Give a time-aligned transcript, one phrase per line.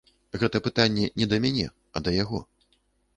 [0.43, 1.65] Гэта пытанне не да мяне,
[1.99, 2.39] а да яго.